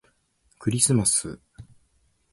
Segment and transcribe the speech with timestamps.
[0.57, 1.39] クリスマス